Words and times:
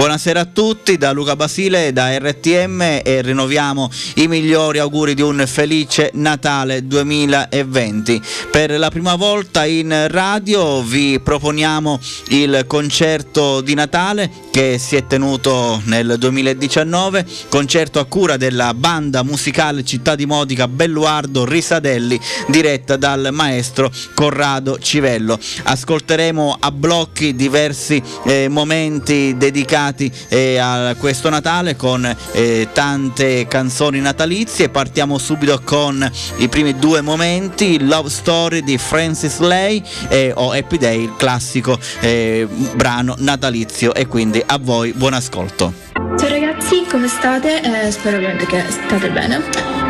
Buonasera 0.00 0.40
a 0.40 0.44
tutti 0.46 0.96
da 0.96 1.12
Luca 1.12 1.36
Basile 1.36 1.92
da 1.92 2.16
RTM 2.16 2.80
e 3.04 3.20
rinnoviamo 3.20 3.90
i 4.14 4.28
migliori 4.28 4.78
auguri 4.78 5.12
di 5.12 5.20
un 5.20 5.44
felice 5.46 6.10
Natale 6.14 6.86
2020. 6.86 8.22
Per 8.50 8.78
la 8.78 8.88
prima 8.88 9.14
volta 9.16 9.66
in 9.66 10.06
radio 10.08 10.80
vi 10.80 11.20
proponiamo 11.20 12.00
il 12.28 12.64
concerto 12.66 13.60
di 13.60 13.74
Natale 13.74 14.30
che 14.50 14.78
si 14.78 14.96
è 14.96 15.06
tenuto 15.06 15.82
nel 15.84 16.16
2019, 16.18 17.26
concerto 17.50 17.98
a 17.98 18.06
cura 18.06 18.38
della 18.38 18.72
banda 18.72 19.22
musicale 19.22 19.84
Città 19.84 20.14
di 20.14 20.24
Modica 20.24 20.66
Belluardo 20.66 21.44
Risadelli 21.44 22.18
diretta 22.48 22.96
dal 22.96 23.28
maestro 23.32 23.92
Corrado 24.14 24.78
Civello. 24.78 25.38
Ascolteremo 25.64 26.56
a 26.58 26.70
blocchi 26.72 27.36
diversi 27.36 28.02
eh, 28.24 28.48
momenti 28.48 29.36
dedicati 29.36 29.88
dedicati 29.90 30.12
eh, 30.28 30.58
a 30.58 30.94
questo 30.98 31.28
Natale 31.28 31.76
con 31.76 32.04
eh, 32.32 32.68
tante 32.72 33.46
canzoni 33.46 34.00
natalizie. 34.00 34.68
Partiamo 34.68 35.18
subito 35.18 35.60
con 35.64 36.08
i 36.36 36.48
primi 36.48 36.78
due 36.78 37.00
momenti, 37.00 37.84
Love 37.84 38.08
Story 38.08 38.62
di 38.62 38.78
Francis 38.78 39.38
Lay 39.38 39.82
e, 40.08 40.32
o 40.34 40.52
Happy 40.52 40.78
Day, 40.78 41.04
il 41.04 41.14
classico 41.16 41.78
eh, 42.00 42.46
brano 42.74 43.14
natalizio 43.18 43.94
e 43.94 44.06
quindi 44.06 44.42
a 44.44 44.58
voi 44.60 44.92
buon 44.92 45.14
ascolto. 45.14 45.88
Ciao 46.18 46.28
ragazzi, 46.28 46.84
come 46.90 47.08
state? 47.08 47.60
Eh, 47.62 47.90
spero 47.90 48.18
che 48.46 48.64
state 48.68 49.10
bene. 49.10 49.40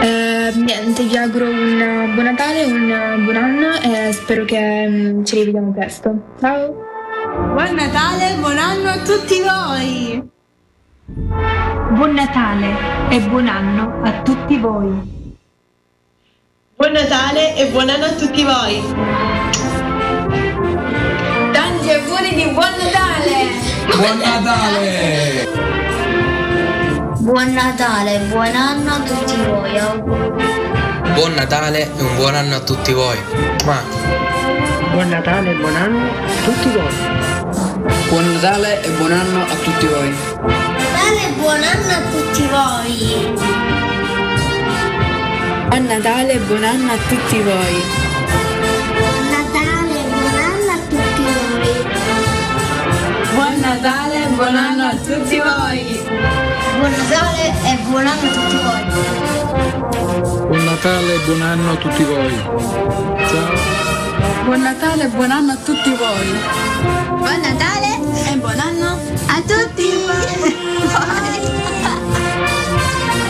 Eh, 0.02 0.52
niente, 0.54 1.04
vi 1.04 1.16
auguro 1.16 1.48
un 1.48 2.12
buon 2.14 2.24
Natale, 2.24 2.64
un 2.64 3.24
buon 3.24 3.36
anno 3.36 3.80
e 3.80 4.12
spero 4.12 4.44
che 4.44 4.86
um, 4.86 5.24
ci 5.24 5.36
rivediamo 5.36 5.72
presto. 5.72 6.34
Ciao! 6.40 6.89
Buon 7.32 7.74
Natale 7.74 8.32
e 8.32 8.34
buon 8.38 8.58
anno 8.58 8.88
a 8.88 8.98
tutti 8.98 9.40
voi! 9.40 10.28
Buon 11.90 12.12
Natale 12.12 12.74
e 13.08 13.20
buon 13.20 13.46
anno 13.46 14.00
a 14.02 14.22
tutti 14.22 14.58
voi! 14.58 15.38
Buon 16.76 16.92
Natale 16.92 17.56
e 17.56 17.66
buon 17.68 17.88
anno 17.88 18.04
a 18.04 18.12
tutti 18.14 18.42
voi! 18.42 18.82
Tanti 21.52 21.90
auguri 21.92 22.34
di 22.34 22.50
buon 22.52 22.74
Natale! 22.82 23.48
Buon 23.94 24.18
Natale! 24.18 25.48
Buon 27.20 27.52
Natale 27.52 28.14
e 28.14 28.18
buon 28.26 28.54
anno 28.56 28.92
a 28.92 29.00
tutti 29.00 29.36
voi, 29.36 29.78
auguri! 29.78 30.32
Buon 31.14 31.34
Natale 31.34 31.82
e 31.96 32.02
un 32.02 32.16
buon 32.16 32.34
anno 32.34 32.56
a 32.56 32.60
tutti 32.60 32.92
voi! 32.92 33.18
Ma... 33.64 33.82
Buon 34.90 35.08
Natale 35.08 35.50
e 35.52 35.54
buon 35.54 35.76
anno 35.76 36.10
a 36.10 36.42
tutti 36.42 36.68
voi. 36.70 37.19
Buon 38.10 38.26
Natale 38.26 38.82
e 38.82 38.90
buon 38.90 39.12
anno 39.12 39.42
a 39.44 39.54
tutti 39.62 39.86
voi. 39.86 40.14
Natale 40.80 41.26
e 41.26 41.30
buon 41.38 41.62
anno 41.62 41.92
a 41.92 42.00
tutti 42.16 42.46
voi. 42.48 43.08
Buon 45.68 45.86
Natale 45.86 46.32
e 46.32 46.38
buon 46.40 46.64
anno 46.64 46.92
a 46.92 46.98
tutti 47.06 47.40
voi. 47.40 47.84
Buon 53.32 53.60
Natale 53.60 54.24
e 54.24 54.28
buon 54.28 54.56
anno 54.56 54.84
a 54.86 54.94
tutti 54.96 55.38
voi. 55.38 56.59
Buon 56.78 56.92
Natale 56.92 57.52
e 57.64 57.78
buon 57.88 58.06
anno 58.06 58.26
a 58.26 58.32
tutti 58.34 58.56
voi. 58.62 58.84
Buon 60.46 60.64
Natale 60.64 61.14
e 61.14 61.18
buon 61.18 61.42
anno 61.42 61.72
a 61.72 61.76
tutti 61.76 62.04
voi. 62.04 62.34
Ciao. 63.28 63.54
Buon 64.44 64.60
Natale 64.62 65.04
e 65.04 65.08
buon 65.08 65.30
anno 65.30 65.52
a 65.52 65.56
tutti 65.56 65.90
voi. 65.94 66.38
Buon 67.18 67.40
Natale 67.40 68.00
e 68.30 68.36
buon 68.36 68.58
anno 68.58 68.98
a 69.26 69.40
tutti 69.42 69.90
voi. 70.06 70.58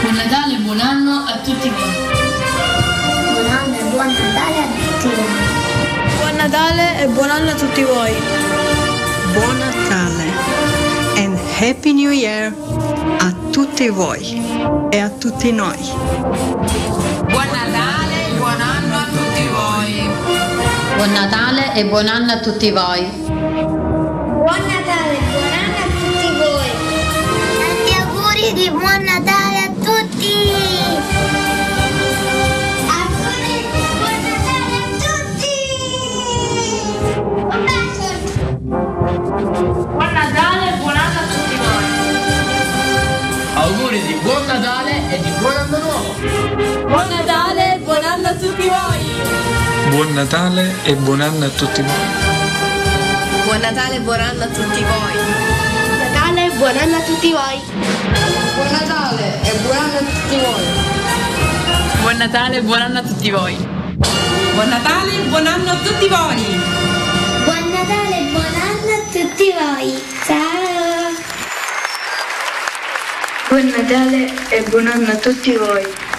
buon 0.03 0.15
Natale 0.15 0.55
e 0.55 0.59
buon 0.59 0.81
anno 0.81 1.25
a 1.27 1.39
tutti 1.43 1.69
voi. 1.69 1.93
Buon 3.33 3.51
anno 3.51 3.77
e 3.77 3.83
buon 3.91 4.07
Natale 4.07 4.59
a 4.59 4.69
tutti 4.85 5.09
voi. 5.17 5.49
Buon 6.19 6.37
Natale 6.37 7.03
e 7.03 7.07
buon 7.07 7.31
anno 7.31 7.51
a 7.51 7.55
tutti 7.55 7.83
voi. 7.83 8.15
Buon 9.33 9.59
Natale 9.59 10.29
and 11.17 11.39
Happy 11.59 11.93
New 11.93 12.11
Year 12.11 12.53
a 13.19 13.33
tutti 13.51 13.89
voi 13.89 14.43
e 14.91 14.99
a 14.99 15.09
tutti 15.09 15.53
noi. 15.53 15.79
Buon 17.29 17.49
Natale 17.51 18.29
e 18.29 18.37
buon 18.37 18.61
anno 18.61 18.97
a 18.97 19.05
tutti 19.05 19.49
voi. 19.49 20.09
Buon 20.97 21.13
Natale 21.13 21.75
e 21.75 21.87
buon 21.87 22.07
anno 22.09 22.33
a 22.33 22.39
tutti 22.41 22.71
voi. 22.71 23.07
Buon 23.07 24.63
Natale 24.67 25.17
e 25.17 25.23
buon 25.31 25.53
anno 25.63 25.79
a 25.79 25.89
tutti 26.01 26.29
voi. 26.39 26.71
Tanti 27.59 27.93
auguri 28.01 28.53
di 28.53 28.71
buon 28.71 29.03
Natale 29.03 29.59
a 29.59 29.71
tutti. 29.83 30.80
Natale 50.21 50.75
e 50.85 50.95
buon 50.97 51.23
anno 51.23 51.47
a 51.47 51.49
tutti 51.49 51.81
voi. 51.81 51.95
Buon 53.45 53.59
Natale 53.61 53.97
e 53.97 54.01
buon 54.01 54.21
anno 54.21 54.45
a 54.45 54.47
tutti 54.49 54.83
voi. 54.83 55.17
Natale 55.99 56.45
e 56.45 56.51
buon 56.57 56.77
anno 56.77 56.97
a 56.97 57.01
tutti 57.01 57.33
voi. 57.33 57.61
Buon 58.55 58.69
Natale 58.71 59.39
e 59.43 59.57
buon 59.63 59.77
anno 59.79 59.97
a 59.97 60.03
tutti 60.13 60.37
voi. 60.37 60.67
Buon 62.03 62.17
Natale 62.19 62.57
e 62.57 62.61
buon 62.61 62.81
anno 62.83 62.99
a 62.99 63.03
tutti 63.03 63.31
voi. 63.31 63.57
Buon 64.53 64.69
Natale 64.69 65.11
e 65.11 65.23
buon 65.31 65.47
anno 65.47 65.71
a 65.71 65.77
tutti 65.77 66.09
voi. 66.09 66.61
Buon 67.45 67.71
Natale 67.71 68.19
e 68.19 68.25
buon 68.31 68.55
anno 68.69 68.93
a 68.93 69.03
tutti 69.11 69.55
voi. 69.59 70.03
Ciao. 70.27 71.15
Buon 73.49 73.67
Natale 73.75 74.33
e 74.51 74.63
buon 74.69 74.87
anno 74.87 75.13
a 75.13 75.17
tutti 75.17 75.57
voi. 75.57 76.10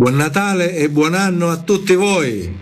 Buon 0.00 0.16
Natale 0.16 0.72
e 0.76 0.88
buon 0.88 1.12
anno 1.12 1.50
a 1.50 1.58
tutti 1.58 1.94
voi. 1.94 2.58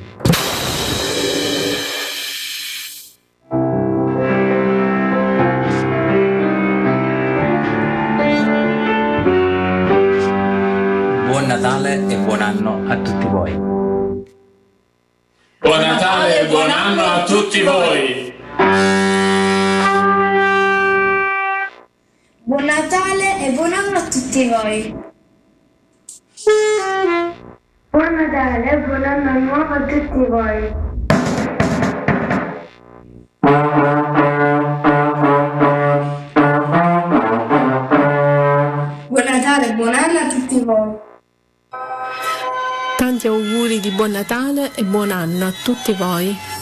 Buon 11.28 11.46
Natale 11.46 12.08
e 12.08 12.16
buon 12.16 12.42
anno 12.42 12.82
a 12.88 12.96
tutti 12.96 13.26
voi. 13.28 13.52
Buon 15.60 15.80
Natale 15.80 16.40
e 16.40 16.46
buon 16.48 16.70
anno 16.70 17.04
a 17.04 17.22
tutti 17.22 17.62
voi. 17.62 18.34
Buon 22.42 22.64
Natale 22.64 23.46
e 23.46 23.52
buon 23.52 23.72
anno 23.72 23.96
a 23.96 24.08
tutti 24.08 24.48
voi. 24.48 25.06
Buon 27.98 28.14
Natale 28.14 28.70
e 28.70 28.78
buon 28.78 29.02
anno 29.02 29.40
nuovo 29.40 29.72
a 29.74 29.80
tutti 29.80 30.26
voi. 30.28 30.72
Buon 39.08 39.24
Natale 39.24 39.66
e 39.66 39.74
buon 39.74 39.94
anno 39.94 40.18
a 40.20 40.28
tutti 40.28 40.64
voi. 40.64 40.96
Tanti 42.98 43.26
auguri 43.26 43.80
di 43.80 43.90
buon 43.90 44.12
Natale 44.12 44.70
e 44.76 44.84
buon 44.84 45.10
anno 45.10 45.46
a 45.46 45.52
tutti 45.64 45.92
voi. 45.94 46.57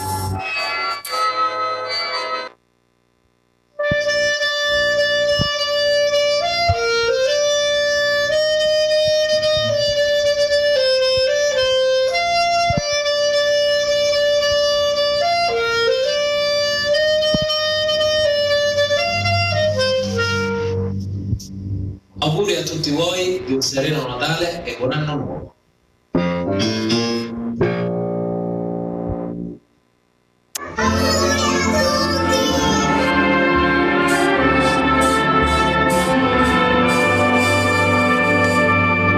Sereno 23.77 24.07
Natale 24.07 24.63
e 24.63 24.75
buon 24.79 24.91
anno 24.91 25.15
nuovo. 25.15 25.53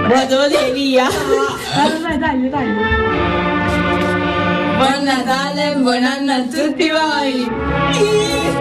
Vado 0.08 0.72
via. 0.74 1.06
Allora, 1.06 2.16
dai, 2.18 2.18
taglio, 2.18 2.50
taglio. 2.50 2.74
Buon 4.76 5.04
Natale, 5.04 5.74
buon 5.76 6.04
anno 6.04 6.32
a 6.32 6.42
tutti 6.42 6.90
voi! 6.90 8.59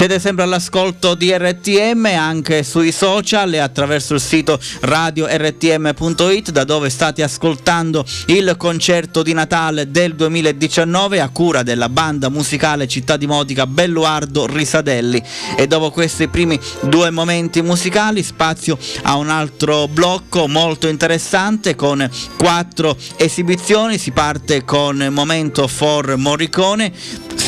Siete 0.00 0.18
sempre 0.18 0.44
all'ascolto 0.44 1.14
di 1.14 1.30
RTM 1.30 2.06
anche 2.06 2.62
sui 2.62 2.90
social 2.90 3.52
e 3.52 3.58
attraverso 3.58 4.14
il 4.14 4.20
sito 4.22 4.58
radio-rtm.it 4.80 6.52
da 6.52 6.64
dove 6.64 6.88
state 6.88 7.22
ascoltando 7.22 8.06
il 8.28 8.54
concerto 8.56 9.22
di 9.22 9.34
Natale 9.34 9.90
del 9.90 10.14
2019 10.14 11.20
a 11.20 11.28
cura 11.28 11.62
della 11.62 11.90
banda 11.90 12.30
musicale 12.30 12.88
Città 12.88 13.18
di 13.18 13.26
Modica 13.26 13.66
Belluardo 13.66 14.46
Risadelli. 14.46 15.22
E 15.54 15.66
dopo 15.66 15.90
questi 15.90 16.28
primi 16.28 16.58
due 16.84 17.10
momenti 17.10 17.60
musicali 17.60 18.22
spazio 18.22 18.78
a 19.02 19.16
un 19.16 19.28
altro 19.28 19.86
blocco 19.86 20.48
molto 20.48 20.88
interessante 20.88 21.74
con 21.74 22.08
quattro 22.38 22.96
esibizioni. 23.16 23.98
Si 23.98 24.12
parte 24.12 24.64
con 24.64 25.08
Momento 25.10 25.68
for 25.68 26.16
Morricone 26.16 26.90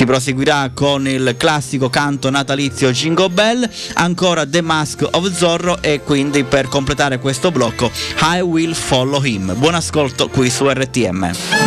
si 0.02 0.04
proseguirà 0.04 0.71
con 0.75 1.06
il 1.06 1.37
classico 1.37 1.88
canto 1.88 2.28
natalizio 2.28 2.90
Jingle 2.90 3.28
Bell, 3.28 3.68
ancora 3.94 4.44
The 4.44 4.61
Mask 4.61 5.06
of 5.12 5.32
Zorro 5.32 5.80
e 5.80 6.00
quindi 6.02 6.42
per 6.42 6.66
completare 6.66 7.18
questo 7.18 7.52
blocco 7.52 7.90
I 8.21 8.40
Will 8.40 8.75
Follow 8.75 9.23
Him. 9.23 9.54
Buon 9.54 9.75
ascolto 9.75 10.28
qui 10.28 10.50
su 10.50 10.68
RTM. 10.68 11.62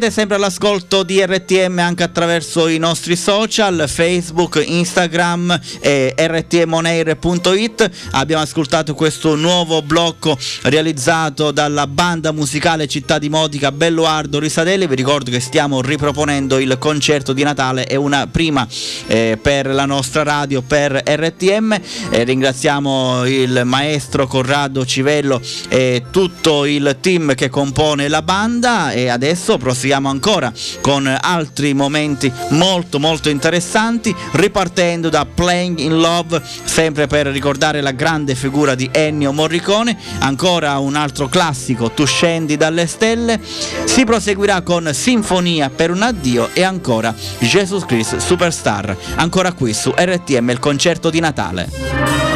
Siete 0.00 0.14
sempre 0.14 0.36
all'ascolto 0.36 1.02
di 1.02 1.22
RTM 1.22 1.78
anche 1.80 2.02
attraverso 2.02 2.68
i 2.68 2.78
nostri 2.78 3.16
social, 3.16 3.84
Facebook, 3.86 4.62
Instagram 4.66 5.60
e 5.78 6.14
rtmoneire.it. 6.16 7.90
Abbiamo 8.12 8.42
ascoltato 8.42 8.94
questo 8.94 9.34
nuovo 9.34 9.82
blocco 9.82 10.38
realizzato 10.62 11.50
dalla 11.50 11.86
banda 11.86 12.32
musicale 12.32 12.88
Città 12.88 13.18
di 13.18 13.28
Modica 13.28 13.72
Belloardo 13.72 14.38
Risadelli. 14.38 14.86
Vi 14.86 14.94
ricordo 14.94 15.30
che 15.30 15.38
stiamo 15.38 15.82
riproponendo 15.82 16.58
il 16.58 16.78
concerto 16.78 17.34
di 17.34 17.42
Natale 17.42 17.86
e 17.86 17.96
una 17.96 18.26
prima 18.26 18.66
eh, 19.06 19.38
per 19.42 19.66
la 19.66 19.84
nostra 19.84 20.22
radio 20.22 20.62
per 20.62 20.94
RTM. 20.94 21.78
Eh, 22.08 22.24
ringraziamo 22.24 23.26
il 23.26 23.64
maestro 23.66 24.26
Corrado 24.26 24.86
Civello 24.86 25.42
e 25.68 26.04
tutto 26.10 26.64
il 26.64 26.96
team 27.02 27.34
che 27.34 27.50
compone 27.50 28.08
la 28.08 28.22
banda 28.22 28.92
e 28.92 29.08
adesso 29.08 29.58
proseguiamo 29.90 30.08
ancora 30.08 30.52
con 30.80 31.16
altri 31.20 31.74
momenti 31.74 32.32
molto 32.50 33.00
molto 33.00 33.28
interessanti 33.28 34.14
ripartendo 34.32 35.08
da 35.08 35.26
Playing 35.26 35.78
in 35.80 35.98
Love 35.98 36.40
sempre 36.64 37.08
per 37.08 37.26
ricordare 37.26 37.80
la 37.80 37.90
grande 37.90 38.36
figura 38.36 38.76
di 38.76 38.88
Ennio 38.92 39.32
Morricone. 39.32 39.98
Ancora 40.20 40.78
un 40.78 40.94
altro 40.94 41.28
classico 41.28 41.90
Tu 41.90 42.06
scendi 42.06 42.56
dalle 42.56 42.86
stelle. 42.86 43.40
Si 43.84 44.04
proseguirà 44.04 44.62
con 44.62 44.90
Sinfonia 44.92 45.70
per 45.70 45.90
un 45.90 46.02
addio 46.02 46.50
e 46.52 46.62
ancora 46.62 47.12
Jesus 47.38 47.84
Christ 47.84 48.18
Superstar 48.18 48.96
ancora 49.16 49.52
qui 49.52 49.72
su 49.72 49.92
RTM 49.96 50.50
il 50.50 50.58
concerto 50.58 51.10
di 51.10 51.20
Natale 51.20 52.29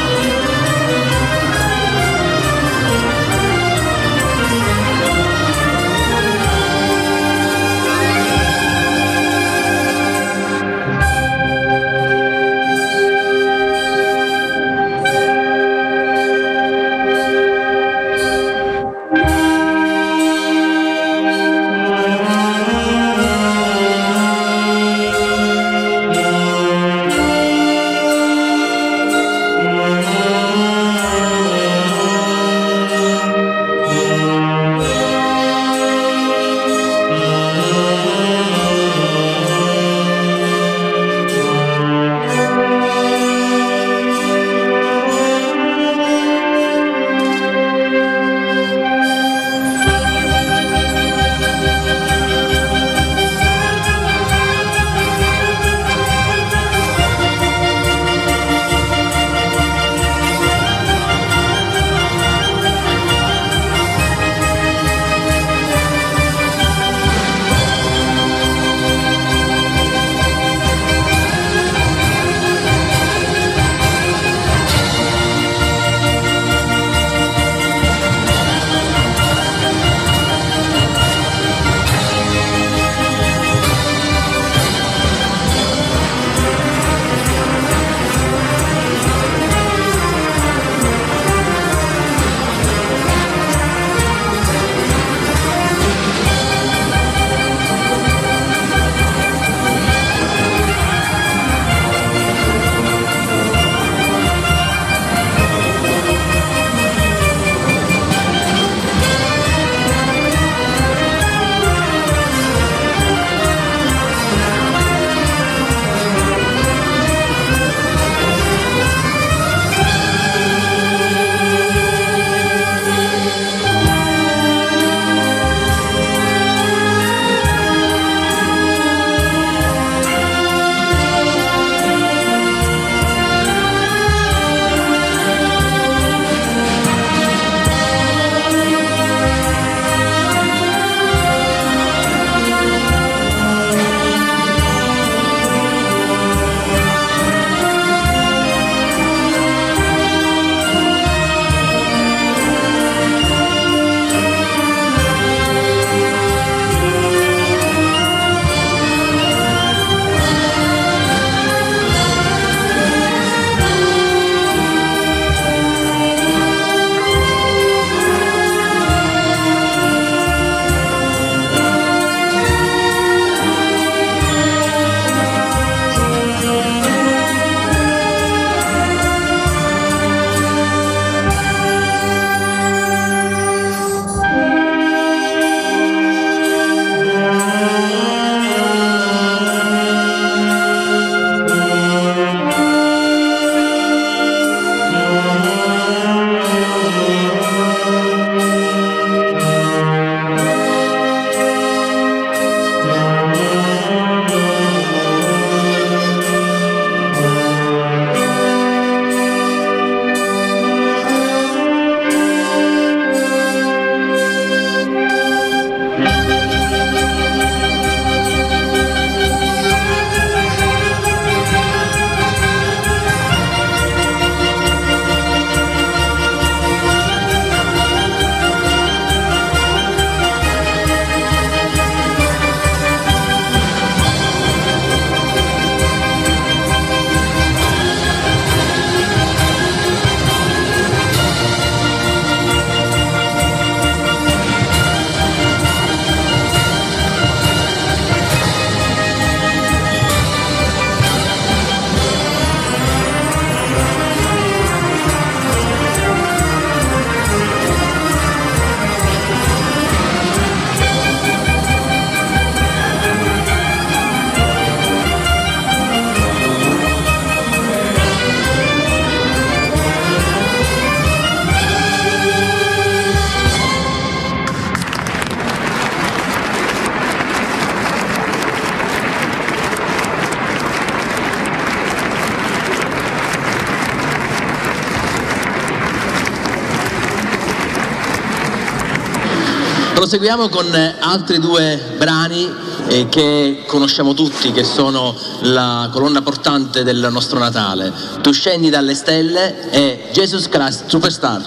Proseguiamo 290.14 290.48
con 290.48 290.72
altri 291.00 291.40
due 291.40 291.96
brani 291.98 292.48
eh, 292.86 293.08
che 293.08 293.64
conosciamo 293.66 294.14
tutti, 294.14 294.52
che 294.52 294.62
sono 294.62 295.12
la 295.40 295.88
colonna 295.90 296.22
portante 296.22 296.84
del 296.84 297.08
nostro 297.10 297.40
Natale. 297.40 297.92
Tu 298.20 298.30
scendi 298.30 298.70
dalle 298.70 298.94
stelle 298.94 299.70
e 299.72 300.10
Jesus 300.12 300.48
Christ 300.48 300.86
Superstar. 300.86 301.42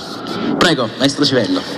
Prego, 0.58 0.90
maestro 0.98 1.24
Civello. 1.24 1.77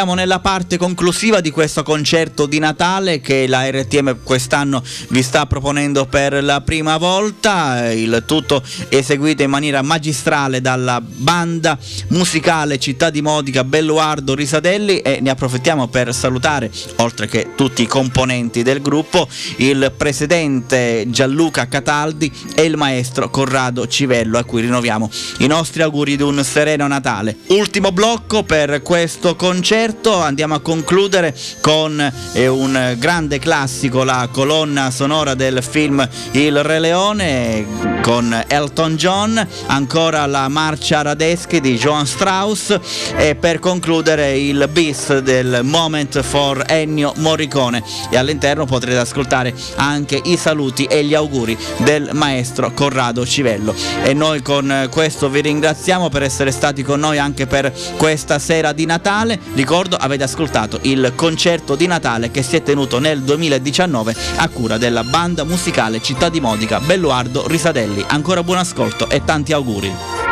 Siamo 0.00 0.14
nella 0.14 0.40
parte 0.40 0.78
conclusiva 0.78 1.42
di 1.42 1.50
questo 1.50 1.82
concerto 1.82 2.46
di 2.46 2.58
Natale 2.58 3.20
che 3.20 3.46
la 3.46 3.68
RTM 3.68 4.20
quest'anno 4.22 4.82
vi 5.10 5.22
sta 5.22 5.44
proponendo 5.44 6.06
per 6.06 6.42
la 6.42 6.62
prima 6.62 6.96
volta, 6.96 7.92
il 7.92 8.22
tutto 8.24 8.62
eseguito 8.88 9.42
in 9.42 9.50
maniera 9.50 9.82
magistrale 9.82 10.62
dalla 10.62 11.02
banda 11.04 11.78
musicale 12.08 12.78
Città 12.78 13.10
di 13.10 13.20
Modica 13.20 13.62
Belluardo 13.62 14.34
Risadelli 14.34 15.00
e 15.00 15.18
ne 15.20 15.28
approfittiamo 15.28 15.88
per 15.88 16.14
salutare, 16.14 16.70
oltre 16.96 17.26
che 17.26 17.50
tutti 17.54 17.82
i 17.82 17.86
componenti 17.86 18.62
del 18.62 18.80
gruppo, 18.80 19.28
il 19.56 19.92
presidente 19.94 21.04
Gianluca 21.08 21.68
Cataldi 21.68 22.32
e 22.54 22.62
il 22.62 22.78
maestro 22.78 23.28
Corrado 23.28 23.86
Civello 23.86 24.38
a 24.38 24.44
cui 24.44 24.62
rinnoviamo 24.62 25.10
i 25.40 25.46
nostri 25.46 25.82
auguri 25.82 26.16
di 26.16 26.22
un 26.22 26.42
sereno 26.42 26.86
Natale. 26.86 27.36
Ultimo 27.48 27.92
blocco 27.92 28.44
per 28.44 28.80
questo 28.80 29.36
concerto, 29.36 29.88
andiamo 30.12 30.54
a 30.54 30.60
concludere 30.60 31.34
con 31.60 32.12
eh, 32.32 32.46
un 32.46 32.94
grande 32.98 33.38
classico, 33.38 34.04
la 34.04 34.28
colonna 34.30 34.90
sonora 34.90 35.34
del 35.34 35.62
film 35.62 36.06
Il 36.32 36.62
Re 36.62 36.78
Leone 36.78 37.90
con 38.00 38.44
Elton 38.46 38.96
John, 38.96 39.46
ancora 39.66 40.26
la 40.26 40.48
marcia 40.48 41.02
Radeschi 41.02 41.60
di 41.60 41.76
Johann 41.76 42.04
Strauss. 42.04 42.78
E 43.16 43.34
per 43.34 43.58
concludere 43.58 44.38
il 44.38 44.68
bis 44.72 45.18
del 45.18 45.60
Moment 45.62 46.20
for 46.22 46.64
Ennio 46.66 47.12
Morricone. 47.16 47.82
E 48.10 48.16
all'interno 48.16 48.64
potrete 48.64 48.98
ascoltare 48.98 49.54
anche 49.76 50.20
i 50.24 50.36
saluti 50.36 50.84
e 50.84 51.04
gli 51.04 51.14
auguri 51.14 51.56
del 51.78 52.10
maestro 52.12 52.72
Corrado 52.72 53.26
Civello. 53.26 53.74
E 54.02 54.14
noi 54.14 54.42
con 54.42 54.88
questo 54.90 55.28
vi 55.28 55.40
ringraziamo 55.40 56.08
per 56.08 56.22
essere 56.22 56.50
stati 56.50 56.82
con 56.82 57.00
noi 57.00 57.18
anche 57.18 57.46
per 57.46 57.72
questa 57.96 58.38
sera 58.38 58.72
di 58.72 58.86
Natale. 58.86 59.38
Ricordo 59.54 59.79
avete 59.88 60.24
ascoltato 60.24 60.78
il 60.82 61.12
concerto 61.16 61.74
di 61.74 61.86
Natale 61.86 62.30
che 62.30 62.42
si 62.42 62.56
è 62.56 62.62
tenuto 62.62 62.98
nel 62.98 63.22
2019 63.22 64.14
a 64.36 64.48
cura 64.48 64.78
della 64.78 65.04
banda 65.04 65.44
musicale 65.44 66.02
Città 66.02 66.28
di 66.28 66.40
Modica 66.40 66.80
Belluardo 66.80 67.46
Risadelli 67.46 68.04
ancora 68.08 68.42
buon 68.42 68.58
ascolto 68.58 69.08
e 69.08 69.24
tanti 69.24 69.52
auguri 69.52 70.29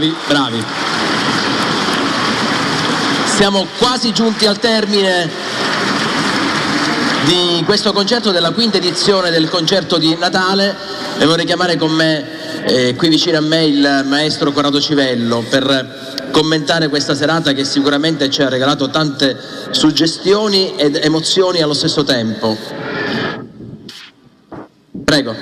bravi, 0.00 0.16
bravi. 0.26 0.64
Siamo 3.36 3.66
quasi 3.78 4.12
giunti 4.12 4.46
al 4.46 4.58
termine 4.58 5.28
di 7.26 7.62
questo 7.64 7.92
concerto 7.92 8.30
della 8.30 8.52
quinta 8.52 8.78
edizione 8.78 9.30
del 9.30 9.48
concerto 9.50 9.98
di 9.98 10.16
Natale 10.18 10.74
e 11.18 11.26
vorrei 11.26 11.44
chiamare 11.44 11.76
con 11.76 11.92
me 11.92 12.64
eh, 12.64 12.94
qui 12.94 13.08
vicino 13.08 13.36
a 13.38 13.42
me 13.42 13.64
il 13.64 14.04
maestro 14.06 14.52
Corrado 14.52 14.80
Civello 14.80 15.44
per 15.48 16.28
commentare 16.30 16.88
questa 16.88 17.14
serata 17.14 17.52
che 17.52 17.64
sicuramente 17.64 18.30
ci 18.30 18.42
ha 18.42 18.48
regalato 18.48 18.88
tante 18.88 19.36
suggestioni 19.70 20.76
ed 20.76 20.96
emozioni 20.96 21.60
allo 21.60 21.74
stesso 21.74 22.04
tempo. 22.04 22.56
Prego. 25.04 25.34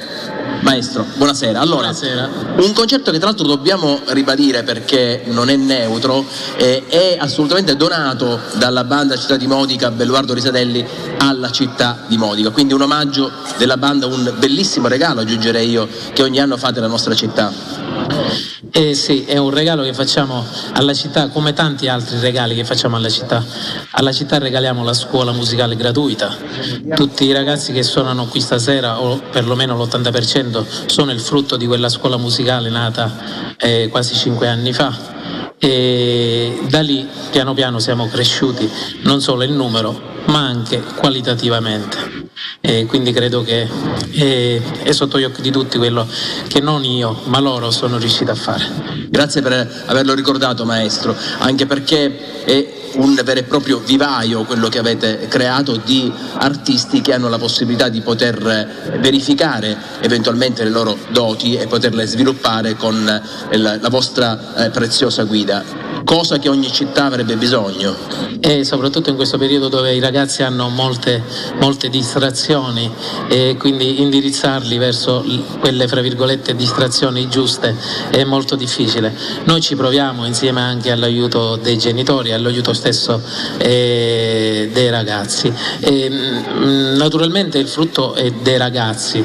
Maestro, 0.79 1.05
buonasera. 1.17 1.59
Allora, 1.59 1.91
buonasera. 1.91 2.31
un 2.59 2.73
concerto 2.73 3.11
che 3.11 3.17
tra 3.19 3.27
l'altro 3.27 3.49
dobbiamo 3.49 3.99
ribadire 4.11 4.63
perché 4.63 5.25
non 5.27 5.49
è 5.49 5.57
neutro, 5.57 6.25
eh, 6.57 6.87
è 6.87 7.17
assolutamente 7.19 7.75
donato 7.75 8.39
dalla 8.59 8.85
banda 8.85 9.17
Città 9.17 9.37
di 9.37 9.49
Modica 9.49 9.91
Belluardo 9.91 10.35
Risadelli 10.35 10.87
alla 11.19 11.51
città 11.51 12.05
di 12.07 12.17
Modica, 12.17 12.51
quindi 12.51 12.75
un 12.75 12.83
omaggio 12.83 13.29
della 13.57 13.77
banda, 13.77 14.07
un 14.07 14.33
bellissimo 14.39 14.87
regalo 14.87 15.23
aggiungerei 15.23 15.69
io 15.69 15.89
che 16.13 16.23
ogni 16.23 16.39
anno 16.39 16.57
fate 16.57 16.79
alla 16.79 16.87
nostra 16.87 17.13
città. 17.13 17.53
Eh 18.71 18.95
sì, 18.95 19.25
è 19.25 19.39
un 19.39 19.51
regalo 19.51 19.83
che 19.83 19.93
facciamo 19.93 20.45
alla 20.73 20.95
città 20.95 21.29
come 21.29 21.53
tanti 21.53 21.89
altri 21.89 22.19
regali 22.21 22.55
che 22.55 22.65
facciamo 22.65 22.97
alla 22.97 23.09
città. 23.09 23.45
Alla 23.93 24.13
città 24.13 24.39
regaliamo 24.39 24.85
la 24.85 24.93
scuola 24.93 25.33
musicale 25.33 25.75
gratuita. 25.75 26.37
Tutti 26.95 27.25
i 27.25 27.33
ragazzi 27.33 27.73
che 27.73 27.83
suonano 27.83 28.27
qui 28.27 28.41
stasera, 28.41 29.01
o 29.01 29.21
perlomeno 29.31 29.77
l'80%, 29.77 30.65
sono 30.87 31.13
il 31.13 31.21
frutto 31.21 31.57
di 31.57 31.67
quella 31.67 31.89
scuola 31.89 32.17
musicale 32.17 32.69
nata 32.71 33.55
eh, 33.59 33.89
quasi 33.91 34.15
cinque 34.15 34.49
anni 34.49 34.73
fa. 34.73 35.17
E 35.59 36.61
da 36.69 36.81
lì 36.81 37.07
piano 37.31 37.53
piano 37.53 37.79
siamo 37.81 38.09
cresciuti, 38.09 38.71
non 39.03 39.21
solo 39.21 39.43
in 39.43 39.57
numero, 39.57 40.01
ma 40.27 40.41
anche 40.41 40.81
qualitativamente. 40.81 42.27
E 42.61 42.87
quindi 42.87 43.13
credo 43.13 43.43
che 43.43 43.69
è, 44.11 44.61
è, 44.83 44.93
sotto 44.93 45.19
gli 45.19 45.25
occhi 45.25 45.43
di 45.43 45.51
tutti 45.51 45.79
quello 45.79 46.07
che 46.47 46.61
non 46.61 46.85
io, 46.85 47.23
ma 47.25 47.41
loro 47.41 47.71
sono 47.71 47.99
riusciti 47.99 48.31
a 48.31 48.35
fare. 48.35 48.65
Grazie 49.09 49.43
per 49.43 49.85
averlo 49.87 50.15
ricordato 50.15 50.65
maestro, 50.65 51.17
anche 51.39 51.67
perché 51.67 52.45
è 52.45 52.78
un 52.95 53.21
vero 53.25 53.41
e 53.41 53.43
proprio 53.45 53.79
vivaio 53.79 54.45
quello 54.45 54.69
che 54.69 54.79
avete 54.79 55.27
creato 55.29 55.77
di 55.77 56.13
artisti 56.35 57.01
che 57.01 57.13
hanno 57.13 57.29
la 57.29 57.39
possibilità 57.39 57.89
di 57.89 58.01
poter 58.01 58.97
verificare 59.01 59.77
eventualmente 60.01 60.65
le 60.65 60.71
loro 60.71 60.97
doti 61.11 61.55
e 61.55 61.67
poterle 61.67 62.07
sviluppare 62.07 62.75
con 62.75 63.05
la, 63.05 63.79
la 63.81 63.89
vostra 63.89 64.65
eh, 64.65 64.71
preziosa 64.71 65.25
guida 65.25 65.89
cosa 66.09 66.39
che 66.39 66.49
ogni 66.49 66.73
città 66.73 67.05
avrebbe 67.05 67.37
bisogno. 67.37 67.95
E 68.41 68.65
soprattutto 68.65 69.11
in 69.11 69.17
questo 69.17 69.37
periodo 69.37 69.69
dove 69.69 69.95
i 69.95 70.01
ragazzi 70.01 70.43
hanno 70.43 70.71
molte, 70.71 71.23
molte 71.61 71.91
distrazioni 71.91 72.91
e 73.29 73.57
quindi 73.59 74.01
indirizzarli 74.01 74.79
verso 74.79 75.23
quelle 75.61 75.87
fra 75.87 76.01
virgolette 76.01 76.55
distrazioni 76.55 77.29
giuste 77.29 77.77
è 78.11 78.25
molto 78.25 78.57
difficile. 78.57 79.15
Noi 79.45 79.61
ci 79.61 79.77
proviamo 79.77 80.25
insieme 80.25 80.63
anche 80.63 80.91
all'aiuto 80.91 81.57
dei 81.57 81.77
genitori, 81.77 82.33
all'aiuto 82.33 82.73
stesso 82.79 83.21
eh, 83.59 84.71
dei 84.73 84.91
ragazzi. 84.91 85.53
E, 85.81 86.09
mm, 86.11 86.97
naturalmente 86.97 87.59
il 87.59 87.69
frutto 87.69 88.15
è 88.15 88.31
dei 88.31 88.57
ragazzi 88.57 89.25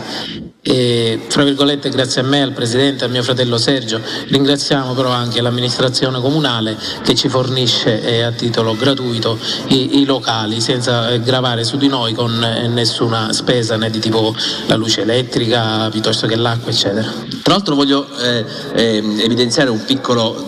e 0.65 1.19
fra 1.27 1.43
virgolette 1.43 1.89
grazie 1.89 2.21
a 2.21 2.23
me, 2.23 2.41
al 2.41 2.53
Presidente, 2.53 3.03
al 3.03 3.11
mio 3.11 3.21
fratello 3.21 3.57
Sergio, 3.57 3.99
ringraziamo 4.29 4.93
però 4.93 5.09
anche 5.09 5.41
l'amministrazione 5.41 6.21
comunale 6.21 6.77
che 7.03 7.15
ci 7.15 7.27
fornisce 7.27 8.01
eh, 8.01 8.21
a 8.21 8.31
titolo 8.31 8.73
gratuito 8.73 9.37
i, 9.67 9.99
i, 9.99 10.05
locali 10.05 10.61
senza 10.61 11.09
eh, 11.09 11.19
gravare 11.19 11.65
su 11.65 11.75
di 11.75 11.89
noi 11.89 12.13
con 12.13 12.41
eh, 12.41 12.69
nessuna 12.69 13.33
spesa 13.33 13.75
né 13.75 13.89
di 13.89 13.99
tipo 13.99 14.33
la 14.67 14.75
luce 14.77 15.01
elettrica 15.01 15.89
piuttosto 15.89 16.27
che 16.27 16.37
l'acqua 16.37 16.71
eccetera. 16.71 17.11
Tra 17.41 17.55
l'altro 17.55 17.75
voglio 17.75 18.07
eh, 18.19 18.45
ehm, 18.73 19.19
evidenziare 19.19 19.69
un 19.69 19.83
piccolo 19.83 20.47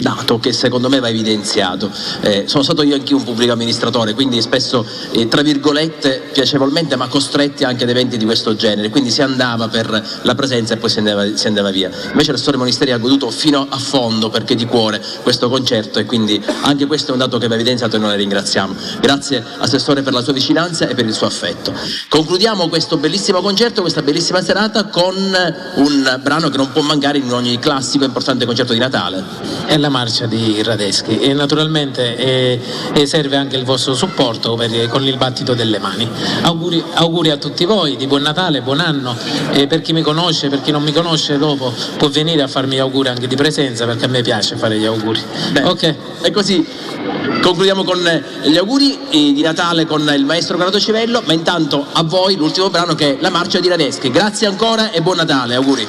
dato 0.00 0.38
che 0.38 0.52
secondo 0.52 0.88
me 0.88 0.98
va 0.98 1.08
evidenziato. 1.08 1.90
Eh, 2.20 2.44
sono 2.46 2.62
stato 2.62 2.82
io 2.82 2.94
anche 2.94 3.14
un 3.14 3.22
pubblico 3.22 3.52
amministratore, 3.52 4.14
quindi 4.14 4.40
spesso, 4.40 4.86
eh, 5.12 5.28
tra 5.28 5.42
virgolette, 5.42 6.30
piacevolmente, 6.32 6.96
ma 6.96 7.06
costretti 7.06 7.64
anche 7.64 7.84
ad 7.84 7.90
eventi 7.90 8.16
di 8.16 8.24
questo 8.24 8.56
genere, 8.56 8.88
quindi 8.88 9.10
si 9.10 9.22
andava 9.22 9.68
per 9.68 10.20
la 10.22 10.34
presenza 10.34 10.74
e 10.74 10.76
poi 10.78 10.90
si 10.90 10.98
andava, 10.98 11.36
si 11.36 11.46
andava 11.46 11.70
via. 11.70 11.90
Invece 12.10 12.32
l'assessore 12.32 12.56
Monisteri 12.56 12.92
ha 12.92 12.98
goduto 12.98 13.30
fino 13.30 13.66
a 13.68 13.78
fondo, 13.78 14.30
perché 14.30 14.54
di 14.54 14.66
cuore, 14.66 15.02
questo 15.22 15.48
concerto 15.48 15.98
e 15.98 16.04
quindi 16.04 16.42
anche 16.62 16.86
questo 16.86 17.10
è 17.10 17.12
un 17.12 17.18
dato 17.18 17.38
che 17.38 17.46
va 17.46 17.54
evidenziato 17.54 17.96
e 17.96 17.98
noi 17.98 18.10
la 18.10 18.16
ringraziamo. 18.16 18.74
Grazie 19.00 19.44
Assessore 19.58 20.02
per 20.02 20.12
la 20.12 20.22
sua 20.22 20.32
vicinanza 20.32 20.88
e 20.88 20.94
per 20.94 21.04
il 21.04 21.12
suo 21.12 21.26
affetto. 21.26 21.72
Concludiamo 22.08 22.68
questo 22.68 22.96
bellissimo 22.96 23.40
concerto, 23.40 23.80
questa 23.80 24.02
bellissima 24.02 24.42
serata 24.42 24.84
con 24.86 25.14
un 25.16 26.20
brano 26.22 26.48
che 26.48 26.56
non 26.56 26.72
può 26.72 26.82
mancare 26.82 27.18
in 27.18 27.32
ogni 27.32 27.58
classico 27.58 28.04
importante 28.04 28.46
concerto 28.46 28.72
di 28.72 28.78
Natale. 28.78 29.24
Marcia 29.90 30.26
di 30.26 30.62
Radeschi 30.62 31.18
e 31.18 31.34
naturalmente 31.34 32.16
eh, 32.16 32.60
eh, 32.94 33.06
serve 33.06 33.36
anche 33.36 33.56
il 33.56 33.64
vostro 33.64 33.94
supporto 33.94 34.54
per, 34.54 34.88
con 34.88 35.06
il 35.06 35.16
battito 35.16 35.54
delle 35.54 35.78
mani. 35.78 36.08
Auguri, 36.42 36.82
auguri, 36.94 37.30
a 37.30 37.36
tutti 37.36 37.64
voi 37.64 37.96
di 37.96 38.06
buon 38.06 38.22
Natale, 38.22 38.62
buon 38.62 38.80
anno 38.80 39.16
e 39.52 39.66
per 39.66 39.82
chi 39.82 39.92
mi 39.92 40.02
conosce, 40.02 40.48
per 40.48 40.62
chi 40.62 40.70
non 40.70 40.82
mi 40.82 40.92
conosce 40.92 41.36
dopo 41.36 41.72
può 41.96 42.08
venire 42.08 42.42
a 42.42 42.48
farmi 42.48 42.76
gli 42.76 42.78
auguri 42.78 43.08
anche 43.08 43.26
di 43.26 43.36
presenza 43.36 43.84
perché 43.84 44.06
a 44.06 44.08
me 44.08 44.22
piace 44.22 44.56
fare 44.56 44.78
gli 44.78 44.86
auguri. 44.86 45.20
Beh, 45.52 45.62
ok. 45.64 45.94
E 46.22 46.30
così 46.30 46.66
concludiamo 47.42 47.84
con 47.84 47.98
gli 48.44 48.56
auguri 48.56 48.98
di 49.10 49.42
Natale 49.42 49.86
con 49.86 50.08
il 50.14 50.24
maestro 50.24 50.56
Corrado 50.56 50.78
Civello, 50.78 51.22
ma 51.26 51.32
intanto 51.32 51.84
a 51.92 52.02
voi 52.02 52.36
l'ultimo 52.36 52.70
brano 52.70 52.94
che 52.94 53.16
è 53.16 53.16
La 53.20 53.30
marcia 53.30 53.60
di 53.60 53.68
Radeschi. 53.68 54.10
Grazie 54.10 54.46
ancora 54.46 54.90
e 54.90 55.00
buon 55.00 55.16
Natale, 55.16 55.54
auguri. 55.54 55.86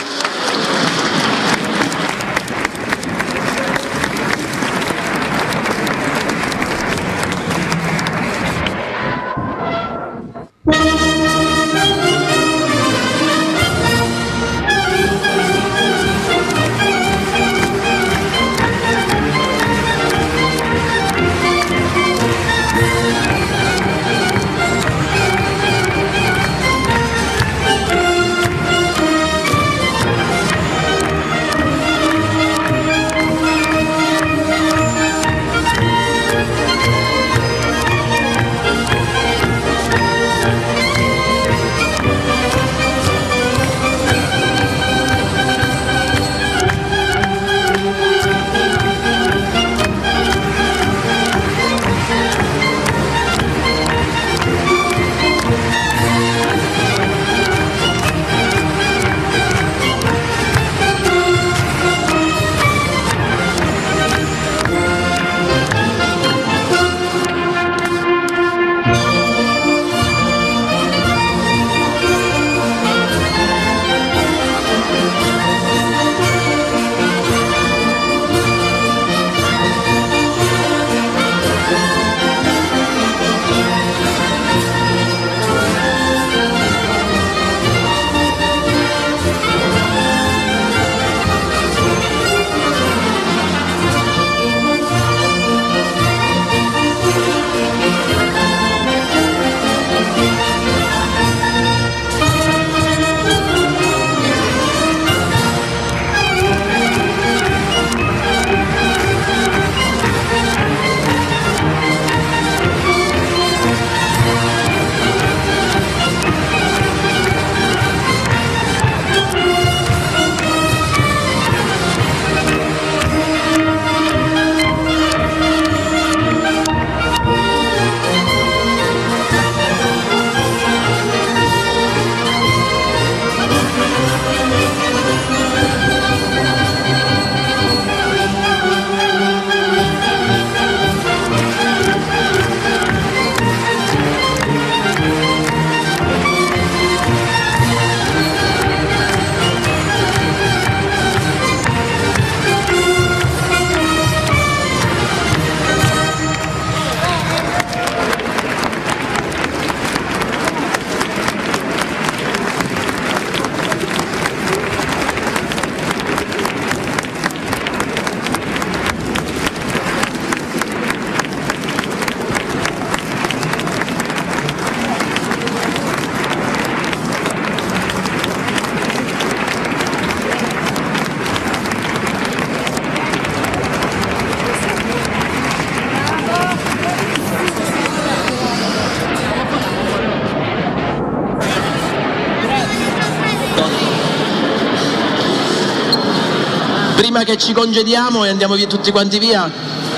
Prima 197.21 197.23
che 197.23 197.37
ci 197.37 197.53
congediamo 197.53 198.25
e 198.25 198.29
andiamo 198.29 198.55
via 198.55 198.67
tutti 198.67 198.91
quanti 198.91 199.19
via, 199.19 199.49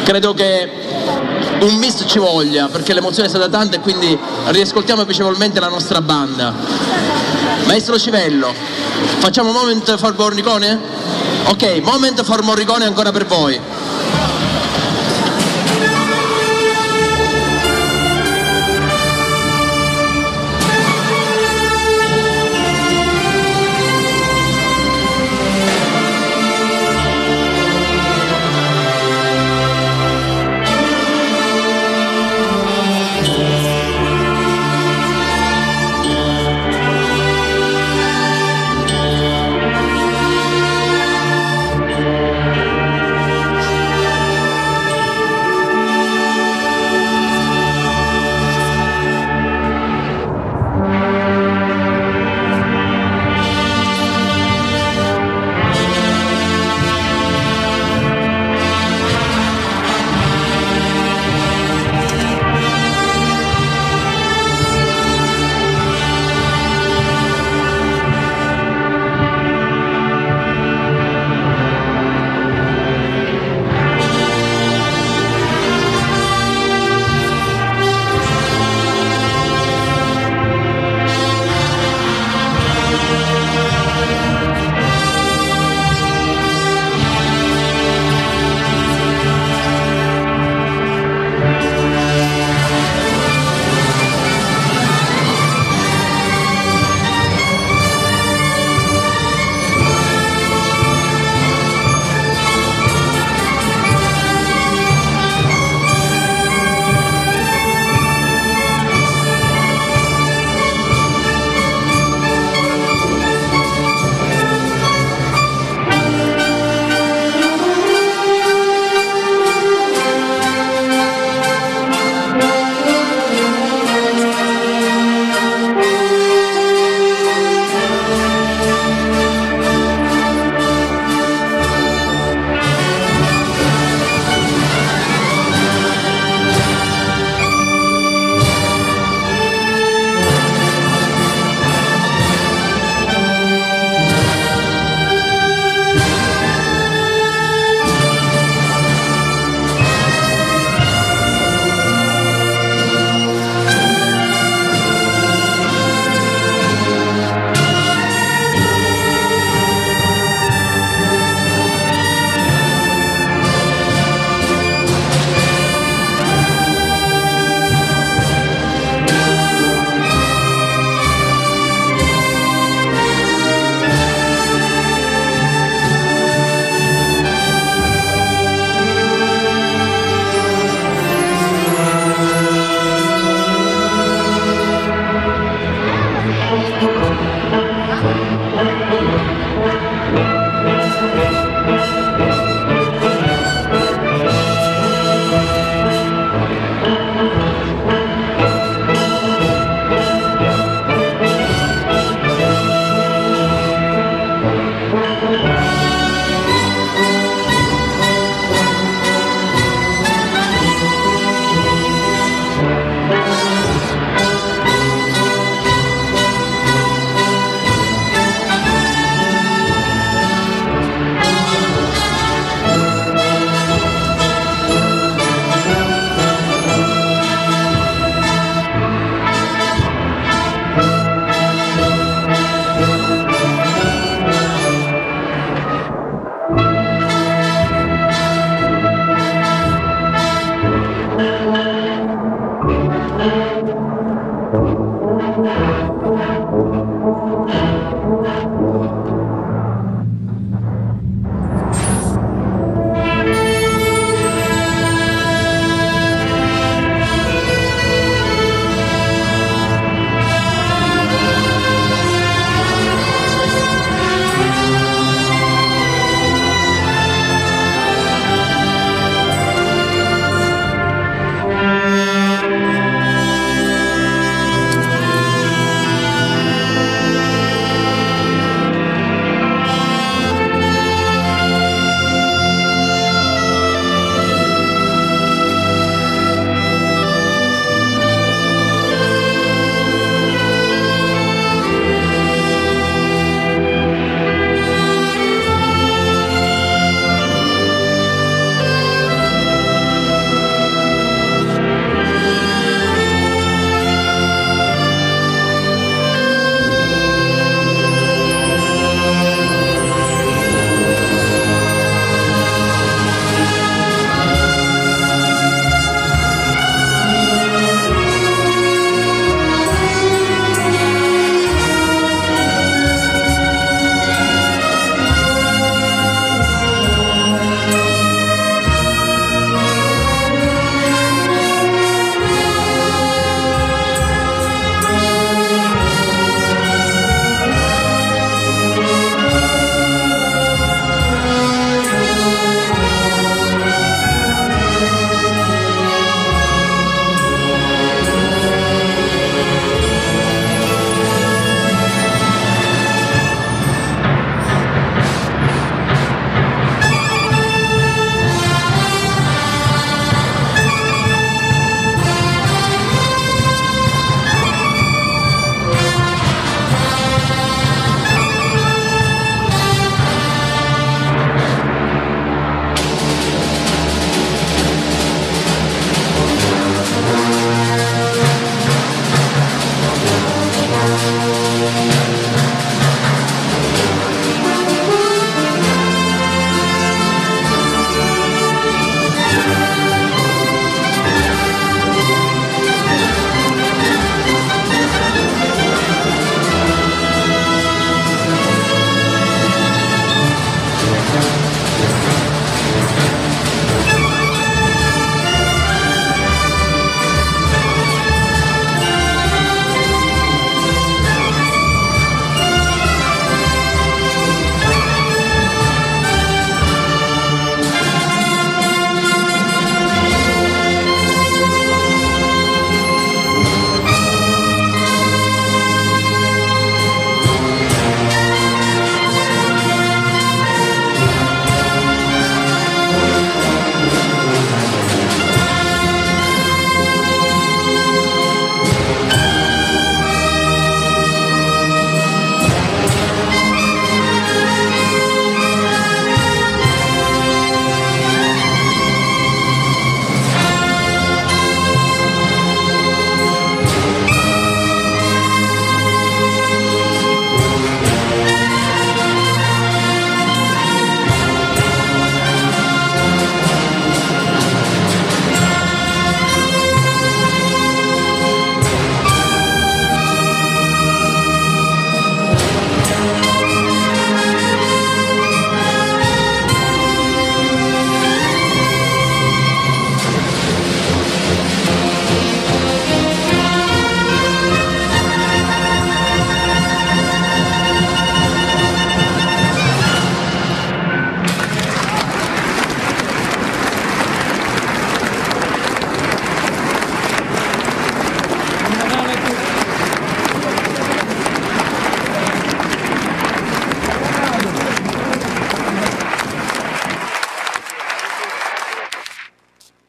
credo 0.03 0.33
che 0.33 0.69
un 1.61 1.75
miss 1.75 2.03
ci 2.05 2.19
voglia, 2.19 2.67
perché 2.67 2.93
l'emozione 2.93 3.27
è 3.27 3.29
stata 3.29 3.47
tanta 3.47 3.77
e 3.77 3.79
quindi 3.79 4.17
riascoltiamo 4.47 5.05
piacevolmente 5.05 5.59
la 5.59 5.69
nostra 5.69 6.01
banda. 6.01 6.53
Maestro 7.65 7.97
Civello, 7.97 8.53
facciamo 9.19 9.51
moment 9.51 9.95
for 9.97 10.13
Morricone? 10.17 10.79
Ok, 11.45 11.81
moment 11.83 12.23
for 12.23 12.41
Morricone 12.43 12.85
ancora 12.85 13.11
per 13.11 13.25
voi. 13.25 13.59